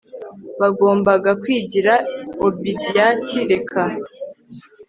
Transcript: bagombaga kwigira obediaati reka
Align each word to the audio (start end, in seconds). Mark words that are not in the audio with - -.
bagombaga 0.59 1.31
kwigira 1.41 1.93
obediaati 2.45 3.37
reka 3.51 3.83